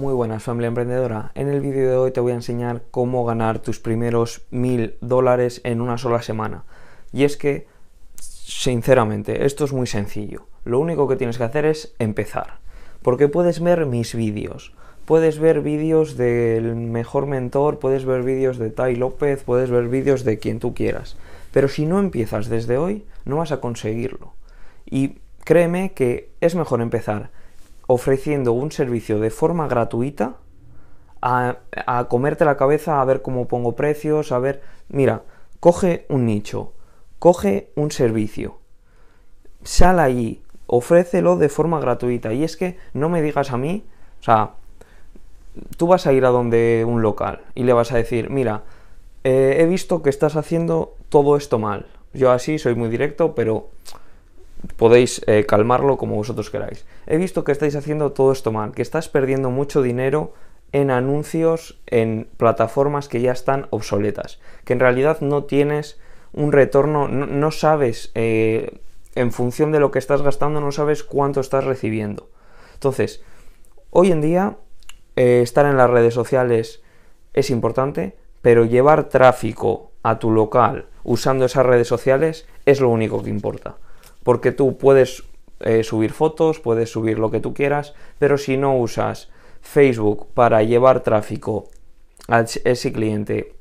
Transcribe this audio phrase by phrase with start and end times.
[0.00, 1.30] Muy buenas familia emprendedora.
[1.34, 5.60] En el vídeo de hoy te voy a enseñar cómo ganar tus primeros mil dólares
[5.62, 6.64] en una sola semana.
[7.12, 7.66] Y es que,
[8.18, 10.46] sinceramente, esto es muy sencillo.
[10.64, 12.60] Lo único que tienes que hacer es empezar.
[13.02, 14.72] Porque puedes ver mis vídeos.
[15.04, 20.24] Puedes ver vídeos del mejor mentor, puedes ver vídeos de Tai López, puedes ver vídeos
[20.24, 21.18] de quien tú quieras.
[21.52, 24.32] Pero si no empiezas desde hoy, no vas a conseguirlo.
[24.86, 27.38] Y créeme que es mejor empezar
[27.92, 30.36] ofreciendo un servicio de forma gratuita
[31.20, 31.56] a,
[32.08, 35.24] comerte la cabeza, a ver cómo pongo precios, a ver, mira,
[35.58, 36.72] coge un nicho,
[37.18, 38.60] coge un servicio,
[39.64, 42.32] sal allí, ofrécelo de forma gratuita.
[42.32, 43.84] Y es que no me digas a mí,
[44.20, 44.52] o sea,
[45.76, 48.62] tú vas a ir a donde un local y le vas a decir, mira,
[49.24, 51.86] eh, he visto que estás haciendo todo esto mal.
[52.14, 53.70] Yo así soy muy directo, pero
[54.76, 56.86] podéis eh, calmarlo como vosotros queráis.
[57.06, 60.34] He visto que estáis haciendo todo esto mal, que estás perdiendo mucho dinero
[60.72, 65.98] en anuncios en plataformas que ya están obsoletas, que en realidad no tienes
[66.32, 68.78] un retorno, no, sabes, eh,
[69.16, 72.30] en función de lo que estás gastando, no sabes cuánto estás recibiendo.
[72.74, 73.22] Entonces,
[73.90, 74.58] hoy en día,
[75.16, 76.82] eh, estar en las redes sociales
[77.34, 83.22] es importante, pero llevar tráfico a tu local usando esas redes sociales es lo único
[83.22, 83.76] que importa
[84.22, 85.24] porque tú puedes
[85.60, 90.62] eh, subir fotos, puedes subir lo que tú quieras, pero si no usas Facebook para
[90.62, 91.68] llevar tráfico
[92.28, 93.54] a ese cliente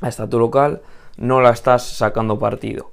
[0.00, 0.82] hasta tu local,
[1.16, 2.92] no la estás sacando partido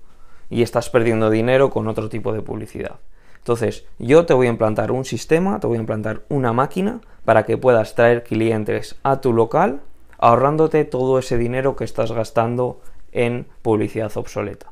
[0.50, 3.00] y estás perdiendo dinero con otro tipo de publicidad.
[3.38, 7.44] Entonces, yo te voy a implantar un sistema, te voy a implantar una máquina para
[7.44, 9.82] que puedas traer clientes a tu local
[10.18, 14.72] ahorrándote todo ese dinero que estás gastando en publicidad obsoleta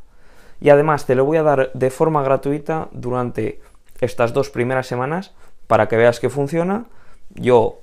[0.61, 3.61] y además te lo voy a dar de forma gratuita durante
[4.01, 5.33] estas dos primeras semanas
[5.67, 6.85] para que veas que funciona.
[7.33, 7.79] Yo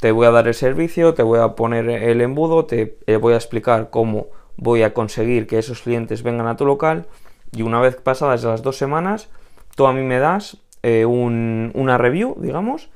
[0.00, 3.36] te voy a dar el servicio, te voy a poner el embudo, te voy a
[3.36, 7.06] explicar cómo voy a conseguir que esos clientes vengan a tu local
[7.52, 9.28] y una vez pasadas las dos semanas,
[9.76, 12.90] tú a mí me das eh, una review, digamos.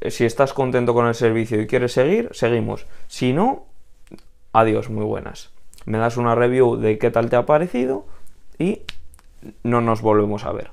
[0.00, 2.86] Eh, si estás contento con el servicio y quieres seguir, seguimos.
[3.08, 3.66] Si no,
[4.52, 5.50] adiós, muy buenas.
[5.86, 8.06] Me das una review de qué tal te ha parecido
[8.58, 8.82] y
[9.62, 10.70] no nos volvemos a ver.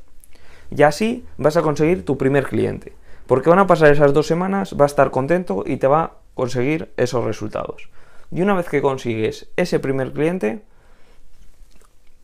[0.70, 2.94] Y así vas a conseguir tu primer cliente.
[3.28, 6.12] Porque van a pasar esas dos semanas, va a estar contento y te va a
[6.34, 7.90] conseguir esos resultados.
[8.32, 10.64] Y una vez que consigues ese primer cliente,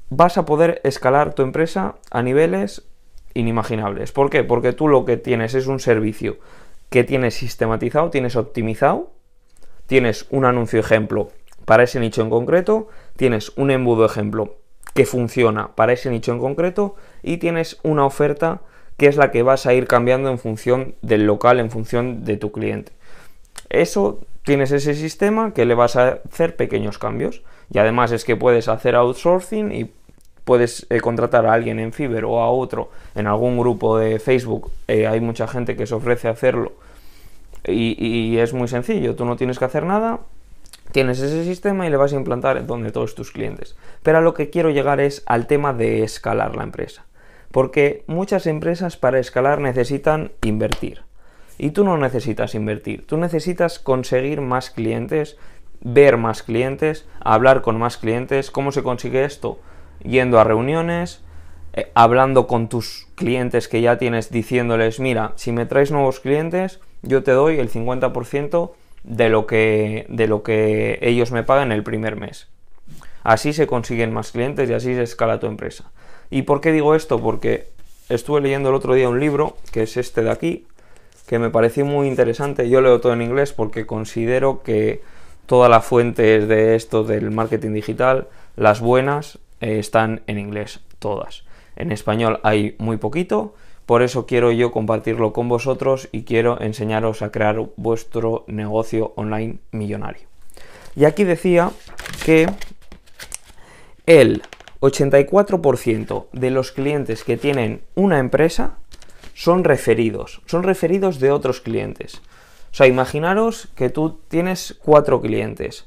[0.09, 2.83] vas a poder escalar tu empresa a niveles
[3.33, 4.11] inimaginables.
[4.11, 4.43] ¿Por qué?
[4.43, 6.37] Porque tú lo que tienes es un servicio
[6.89, 9.11] que tienes sistematizado, tienes optimizado,
[9.85, 11.29] tienes un anuncio ejemplo
[11.65, 14.55] para ese nicho en concreto, tienes un embudo ejemplo
[14.97, 18.61] que funciona para ese nicho en concreto y tienes una oferta
[18.97, 22.35] que es la que vas a ir cambiando en función del local, en función de
[22.35, 22.93] tu cliente.
[23.69, 28.35] Eso tienes ese sistema que le vas a hacer pequeños cambios y además es que
[28.35, 29.91] puedes hacer outsourcing y
[30.45, 34.71] puedes eh, contratar a alguien en Fiverr o a otro en algún grupo de Facebook.
[34.87, 36.71] Eh, hay mucha gente que se ofrece a hacerlo
[37.65, 39.15] y es muy sencillo.
[39.15, 40.21] Tú no tienes que hacer nada,
[40.91, 43.75] Tienes ese sistema y le vas a implantar donde todos tus clientes.
[44.03, 47.05] Pero a lo que quiero llegar es al tema de escalar la empresa.
[47.51, 51.03] Porque muchas empresas para escalar necesitan invertir.
[51.57, 55.37] Y tú no necesitas invertir, tú necesitas conseguir más clientes,
[55.81, 58.51] ver más clientes, hablar con más clientes.
[58.51, 59.59] ¿Cómo se consigue esto?
[60.03, 61.23] Yendo a reuniones,
[61.73, 66.79] eh, hablando con tus clientes que ya tienes, diciéndoles, mira, si me traes nuevos clientes,
[67.01, 68.71] yo te doy el 50%
[69.03, 72.47] de lo que, de lo que ellos me pagan el primer mes.
[73.23, 75.91] Así se consiguen más clientes y así se escala tu empresa.
[76.29, 77.19] ¿Y por qué digo esto?
[77.19, 77.67] Porque
[78.09, 80.65] estuve leyendo el otro día un libro, que es este de aquí,
[81.27, 82.69] que me pareció muy interesante.
[82.69, 85.01] Yo leo todo en inglés porque considero que
[85.45, 91.43] todas las fuentes de esto del marketing digital, las buenas, eh, están en inglés, todas.
[91.75, 93.55] En español hay muy poquito
[93.87, 99.59] por eso quiero yo compartirlo con vosotros y quiero enseñaros a crear vuestro negocio online
[99.71, 100.27] millonario.
[100.97, 101.71] Y aquí decía
[102.25, 102.47] que
[104.05, 104.43] el
[104.81, 108.77] 84% de los clientes que tienen una empresa
[109.33, 112.21] son referidos, son referidos de otros clientes.
[112.71, 115.85] O sea, imaginaros que tú tienes cuatro clientes.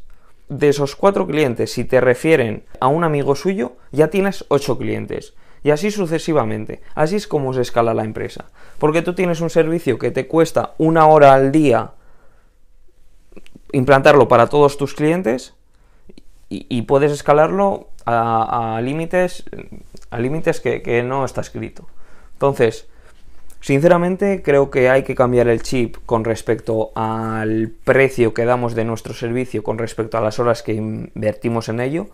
[0.48, 5.34] De esos cuatro clientes, si te refieren a un amigo suyo, ya tienes ocho clientes.
[5.62, 6.80] Y así sucesivamente.
[6.94, 8.46] Así es como se escala la empresa.
[8.78, 11.92] Porque tú tienes un servicio que te cuesta una hora al día
[13.72, 15.54] implantarlo para todos tus clientes
[16.48, 19.44] y, puedes escalarlo a, límites
[20.10, 21.86] a límites que, no está escrito.
[22.32, 22.88] Entonces,
[23.62, 28.86] Sinceramente creo que hay que cambiar el chip con respecto al precio que damos de
[28.86, 32.06] nuestro servicio con respecto a las horas que invertimos en ello,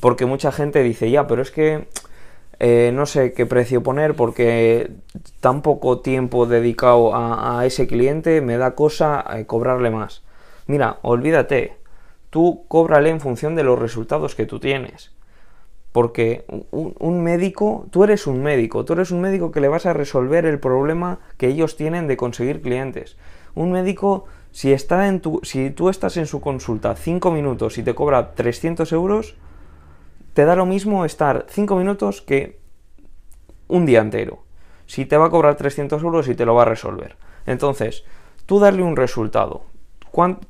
[0.00, 1.88] porque mucha gente dice, ya, pero es que
[2.60, 4.90] eh, no sé qué precio poner porque
[5.40, 10.22] tan poco tiempo dedicado a, ese cliente me da cosa eh, cobrarle más.
[10.66, 11.76] Mira, olvídate,
[12.30, 15.12] tú cóbrale en función de los resultados que tú tienes.
[15.92, 19.92] Porque un, médico, tú eres un médico, tú eres un médico que le vas a
[19.92, 23.16] resolver el problema que ellos tienen de conseguir clientes.
[23.54, 27.84] Un médico, si, está en tu, si tú estás en su consulta 5 minutos y
[27.84, 29.36] te cobra 300 euros,
[30.34, 32.58] te da lo mismo estar 5 minutos que
[33.68, 34.44] un día entero.
[34.86, 37.16] Si te va a cobrar 300 euros y te lo va a resolver.
[37.46, 38.04] Entonces,
[38.44, 39.62] tú darle un resultado.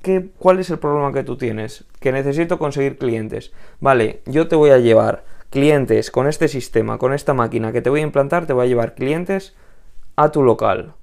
[0.03, 1.85] Qué, ¿Cuál es el problema que tú tienes?
[2.01, 3.53] Que necesito conseguir clientes.
[3.81, 7.89] Vale, yo te voy a llevar clientes con este sistema, con esta máquina que te
[7.89, 9.55] voy a implantar, te voy a llevar clientes
[10.17, 10.95] a tu local.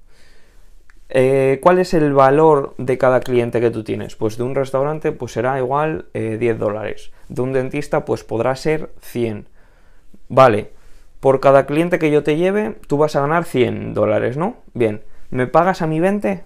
[1.14, 4.16] Eh, ¿Cuál es el valor de cada cliente que tú tienes?
[4.16, 7.12] Pues de un restaurante pues será igual 10 eh, dólares.
[7.28, 9.46] De un dentista pues podrá ser 100.
[10.30, 10.70] Vale,
[11.20, 14.56] por cada cliente que yo te lleve tú vas a ganar 100 dólares, ¿no?
[14.72, 16.44] Bien, ¿me pagas a mi 20?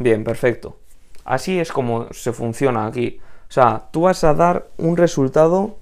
[0.00, 0.78] Bien, perfecto.
[1.24, 3.20] Así es como se funciona aquí.
[3.48, 5.76] O sea, tú vas a dar un resultado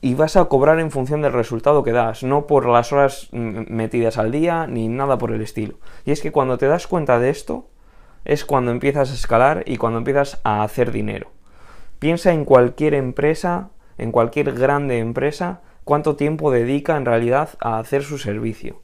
[0.00, 4.16] y vas a cobrar en función del resultado que das, no por las horas metidas
[4.18, 5.78] al día ni nada por el estilo.
[6.04, 7.68] Y es que cuando te das cuenta de esto,
[8.24, 11.30] es cuando empiezas a escalar y cuando empiezas a hacer dinero.
[11.98, 18.02] Piensa en cualquier empresa, en cualquier grande empresa, cuánto tiempo dedica en realidad a hacer
[18.02, 18.80] su servicio.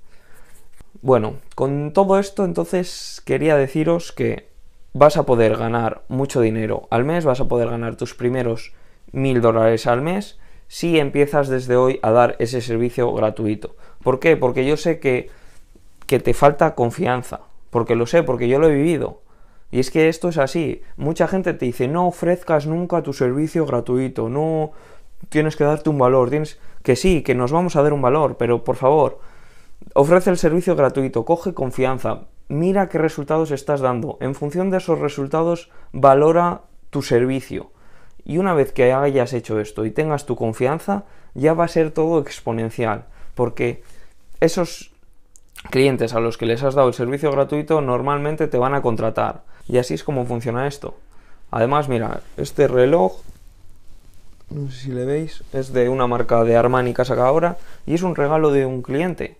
[1.00, 4.48] Bueno, con todo esto entonces quería deciros que
[4.92, 8.72] vas a poder ganar mucho dinero al mes, vas a poder ganar tus primeros
[9.12, 13.76] mil dólares al mes, si empiezas desde hoy a dar ese servicio gratuito.
[14.02, 14.36] ¿Por qué?
[14.36, 15.30] Porque yo sé que,
[16.06, 17.40] que te falta confianza,
[17.70, 19.22] porque lo sé, porque yo lo he vivido.
[19.70, 20.82] Y es que esto es así.
[20.96, 24.72] Mucha gente te dice, no ofrezcas nunca tu servicio gratuito, no
[25.28, 26.30] tienes que darte un valor,
[26.82, 29.18] que sí, que nos vamos a dar un valor, pero por favor,
[29.94, 34.18] ofrece el servicio gratuito, coge confianza, mira qué resultados estás dando.
[34.20, 37.70] En función de esos resultados, valora tu servicio.
[38.26, 41.93] Y una vez que hayas hecho esto y tengas tu confianza, ya va a ser
[41.93, 43.05] todo exponencial,
[43.37, 43.84] porque
[44.40, 44.90] esos
[45.70, 49.44] clientes a los que les has dado el servicio gratuito normalmente te van a contratar.
[49.69, 50.96] Y así es como funciona esto.
[51.52, 53.20] Además, mira, este reloj,
[54.50, 57.94] no sé si le veis, es de una marca de Armani que saca ahora y
[57.94, 59.37] es un regalo de un cliente.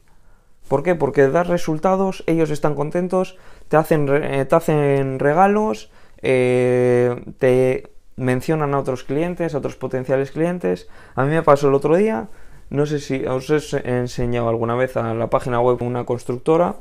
[0.69, 0.95] ¿Por qué?
[0.95, 3.37] Porque das resultados, ellos están contentos,
[3.69, 5.91] te hacen, eh, te hacen regalos,
[6.23, 10.89] eh, te mencionan a otros clientes, a otros potenciales clientes.
[11.15, 12.29] A mí me pasó el otro día,
[12.71, 16.77] no sé si os he enseñado alguna vez a la página web una constructora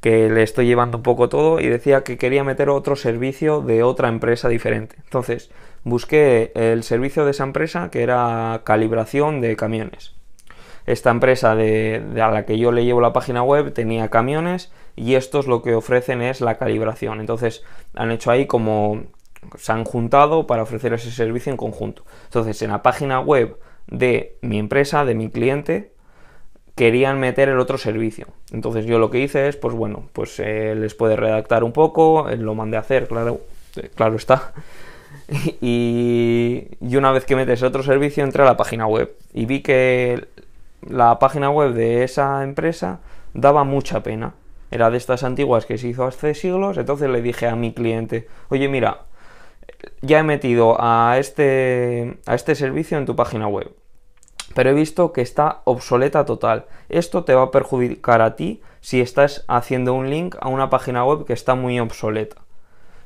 [0.00, 3.82] que le estoy llevando un poco todo y decía que quería meter otro servicio de
[3.82, 4.96] otra empresa diferente.
[5.04, 5.50] Entonces
[5.84, 10.14] busqué el servicio de esa empresa que era calibración de camiones.
[10.86, 15.14] Esta empresa de, a la que yo le llevo la página web tenía camiones y
[15.14, 17.20] estos lo que ofrecen es la calibración.
[17.20, 17.62] Entonces
[17.94, 19.02] han hecho ahí como
[19.56, 22.04] se han juntado para ofrecer ese servicio en conjunto.
[22.24, 25.92] Entonces, en la página web de mi empresa, de mi cliente,
[26.78, 28.28] querían meter el otro servicio.
[28.52, 32.28] Entonces yo lo que hice es, pues bueno, pues eh, les puede redactar un poco,
[32.28, 33.40] eh, lo mandé a hacer, claro,
[33.76, 34.52] eh, claro está.
[35.60, 39.60] y, y, una vez que metes otro servicio, entré a la página web y vi
[39.60, 40.28] que
[40.88, 43.00] la página web de esa empresa
[43.34, 44.34] daba mucha pena.
[44.70, 48.28] Era de estas antiguas que se hizo hace siglos, entonces le dije a mi cliente,
[48.50, 49.07] oye mira,
[50.00, 53.72] ya he metido a este, a este servicio en tu página web,
[54.54, 56.66] pero he visto que está obsoleta total.
[56.88, 61.04] Esto te va a perjudicar a ti si estás haciendo un link a una página
[61.04, 62.36] web que está muy obsoleta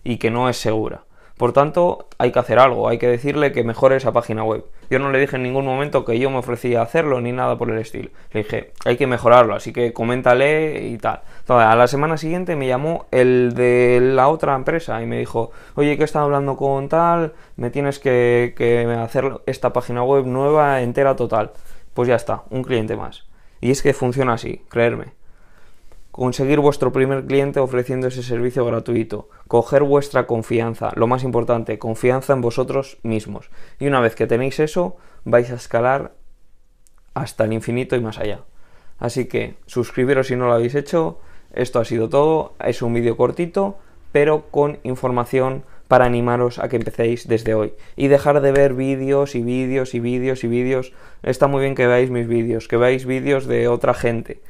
[0.04, 1.04] y que no es segura.
[1.42, 4.64] Por tanto, hay que hacer algo, hay que decirle que mejore esa página web.
[4.88, 7.58] Yo no le dije en ningún momento que yo me ofrecía a hacerlo ni nada
[7.58, 8.10] por el estilo.
[8.30, 11.22] Le dije, hay que mejorarlo, así que coméntale y tal.
[11.48, 15.98] a la semana siguiente me llamó el de la otra empresa y me dijo, oye,
[15.98, 21.16] que estado hablando con tal, me tienes que, que hacer esta página web nueva, entera,
[21.16, 21.50] total.
[21.92, 23.26] Pues ya está, un cliente más.
[23.60, 25.21] Y es que funciona así, creerme
[26.12, 32.34] conseguir vuestro primer cliente ofreciendo ese servicio gratuito, coger vuestra confianza, lo más importante, confianza
[32.34, 33.50] en vosotros mismos.
[33.80, 36.12] Y una vez que tenéis eso, vais a escalar
[37.14, 38.40] hasta el infinito y más allá.
[38.98, 41.18] Así que suscribiros si no lo habéis hecho.
[41.54, 42.54] Esto ha sido todo.
[42.62, 43.78] Es un vídeo cortito,
[44.12, 47.72] pero con información para animaros a que empecéis desde hoy.
[47.96, 50.92] Y dejar de ver vídeos y vídeos y vídeos y vídeos.
[51.22, 54.40] Está muy bien que veáis mis vídeos, que veáis vídeos de otra gente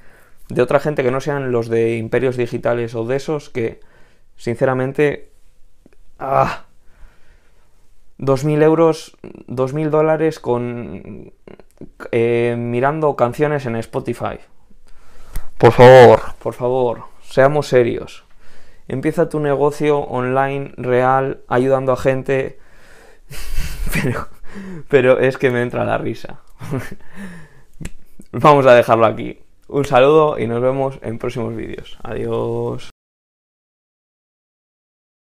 [0.52, 3.80] de otra gente que no sean los de imperios digitales o de esos que,
[4.37, 5.30] sinceramente,
[6.18, 6.66] ah,
[8.18, 9.16] 2.000 euros,
[9.49, 11.32] 2.000 dólares con
[12.11, 14.40] eh, mirando canciones en Spotify.
[15.56, 18.25] Por favor, por favor, seamos serios.
[18.88, 22.59] Empieza tu negocio online real ayudando a gente.
[23.92, 24.28] Pero,
[24.88, 26.40] pero es que me entra la risa.
[28.32, 29.41] Vamos a dejarlo aquí.
[29.73, 31.97] Un saludo y nos vemos en próximos vídeos.
[32.02, 32.91] Adiós.